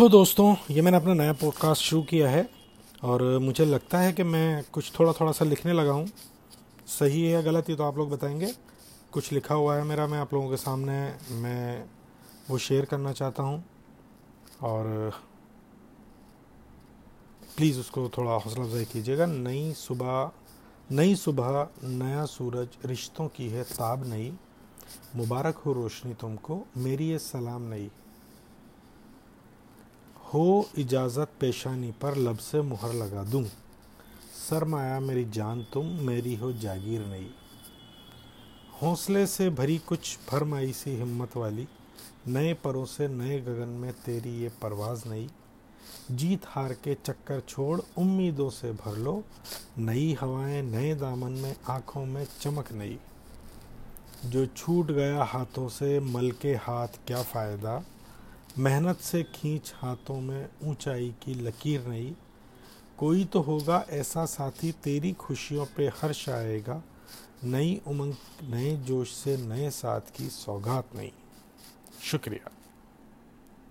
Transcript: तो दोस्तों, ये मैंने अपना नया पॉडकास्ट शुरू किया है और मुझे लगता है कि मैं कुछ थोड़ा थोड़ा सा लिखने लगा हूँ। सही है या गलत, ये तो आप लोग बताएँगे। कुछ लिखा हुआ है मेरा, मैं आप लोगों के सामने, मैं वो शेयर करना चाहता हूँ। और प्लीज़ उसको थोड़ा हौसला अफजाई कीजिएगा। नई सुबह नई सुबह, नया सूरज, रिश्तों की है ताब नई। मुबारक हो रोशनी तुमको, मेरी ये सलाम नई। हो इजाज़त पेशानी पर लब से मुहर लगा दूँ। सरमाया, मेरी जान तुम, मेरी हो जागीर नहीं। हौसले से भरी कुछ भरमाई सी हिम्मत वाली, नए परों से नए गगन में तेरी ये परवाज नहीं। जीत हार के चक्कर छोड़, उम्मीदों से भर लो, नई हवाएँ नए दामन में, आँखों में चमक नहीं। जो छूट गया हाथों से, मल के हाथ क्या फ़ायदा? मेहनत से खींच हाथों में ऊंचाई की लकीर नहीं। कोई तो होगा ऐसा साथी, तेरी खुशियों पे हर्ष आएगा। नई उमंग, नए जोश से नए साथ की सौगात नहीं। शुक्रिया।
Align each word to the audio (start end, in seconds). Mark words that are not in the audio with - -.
तो 0.00 0.08
दोस्तों, 0.08 0.56
ये 0.70 0.82
मैंने 0.82 0.96
अपना 0.96 1.14
नया 1.14 1.32
पॉडकास्ट 1.32 1.82
शुरू 1.82 2.02
किया 2.02 2.30
है 2.30 2.50
और 3.02 3.38
मुझे 3.38 3.64
लगता 3.64 3.98
है 3.98 4.12
कि 4.12 4.22
मैं 4.22 4.64
कुछ 4.72 4.92
थोड़ा 5.00 5.12
थोड़ा 5.12 5.32
सा 5.32 5.44
लिखने 5.44 5.72
लगा 5.72 5.92
हूँ। 5.92 6.08
सही 6.86 7.22
है 7.24 7.32
या 7.32 7.42
गलत, 7.42 7.70
ये 7.70 7.76
तो 7.76 7.84
आप 7.84 7.98
लोग 7.98 8.10
बताएँगे। 8.10 8.54
कुछ 9.12 9.32
लिखा 9.32 9.54
हुआ 9.54 9.76
है 9.76 9.84
मेरा, 9.84 10.06
मैं 10.06 10.18
आप 10.18 10.34
लोगों 10.34 10.50
के 10.50 10.56
सामने, 10.56 11.18
मैं 11.30 11.84
वो 12.50 12.58
शेयर 12.58 12.84
करना 12.84 13.12
चाहता 13.12 13.42
हूँ। 13.42 13.64
और 14.62 15.12
प्लीज़ 17.56 17.80
उसको 17.80 18.08
थोड़ा 18.08 18.32
हौसला 18.32 18.64
अफजाई 18.64 18.84
कीजिएगा। 18.84 19.26
नई 19.26 19.72
सुबह 19.72 20.30
नई 20.92 21.14
सुबह, 21.14 21.68
नया 21.84 22.24
सूरज, 22.24 22.68
रिश्तों 22.84 23.28
की 23.28 23.48
है 23.48 23.62
ताब 23.62 24.06
नई। 24.06 24.36
मुबारक 25.16 25.56
हो 25.56 25.72
रोशनी 25.72 26.14
तुमको, 26.14 26.66
मेरी 26.76 27.08
ये 27.08 27.18
सलाम 27.18 27.62
नई। 27.62 27.90
हो 30.34 30.68
इजाज़त 30.78 31.28
पेशानी 31.40 31.90
पर 31.90 32.16
लब 32.16 32.38
से 32.38 32.62
मुहर 32.62 32.92
लगा 32.92 33.24
दूँ। 33.24 33.44
सरमाया, 34.50 35.00
मेरी 35.00 35.24
जान 35.24 35.66
तुम, 35.72 35.86
मेरी 35.86 36.34
हो 36.34 36.52
जागीर 36.52 37.00
नहीं। 37.06 37.26
हौसले 38.82 39.26
से 39.26 39.50
भरी 39.50 39.78
कुछ 39.78 40.18
भरमाई 40.30 40.72
सी 40.72 40.90
हिम्मत 40.90 41.36
वाली, 41.36 41.68
नए 42.28 42.54
परों 42.54 42.84
से 42.84 43.08
नए 43.08 43.40
गगन 43.40 43.68
में 43.68 43.92
तेरी 43.92 44.42
ये 44.42 44.48
परवाज 44.48 45.02
नहीं। 45.06 45.28
जीत 46.10 46.42
हार 46.46 46.72
के 46.72 46.94
चक्कर 46.94 47.40
छोड़, 47.40 47.80
उम्मीदों 47.98 48.50
से 48.50 48.72
भर 48.72 48.96
लो, 48.96 49.24
नई 49.78 50.16
हवाएँ 50.20 50.62
नए 50.62 50.94
दामन 50.94 51.32
में, 51.32 51.56
आँखों 51.68 52.06
में 52.06 52.26
चमक 52.40 52.72
नहीं। 52.72 52.98
जो 54.30 54.46
छूट 54.46 54.86
गया 54.86 55.24
हाथों 55.24 55.68
से, 55.68 56.00
मल 56.00 56.30
के 56.30 56.54
हाथ 56.54 56.88
क्या 56.88 57.22
फ़ायदा? 57.22 57.84
मेहनत 58.58 58.98
से 58.98 59.22
खींच 59.22 59.72
हाथों 59.76 60.20
में 60.20 60.48
ऊंचाई 60.62 61.14
की 61.22 61.34
लकीर 61.34 61.86
नहीं। 61.86 62.14
कोई 62.98 63.24
तो 63.24 63.40
होगा 63.40 63.86
ऐसा 63.90 64.26
साथी, 64.26 64.72
तेरी 64.72 65.12
खुशियों 65.12 65.66
पे 65.76 65.88
हर्ष 65.88 66.28
आएगा। 66.28 66.82
नई 67.44 67.80
उमंग, 67.86 68.14
नए 68.42 68.76
जोश 68.76 69.12
से 69.14 69.36
नए 69.36 69.70
साथ 69.70 70.00
की 70.16 70.28
सौगात 70.28 70.88
नहीं। 70.94 71.12
शुक्रिया। 72.02 72.50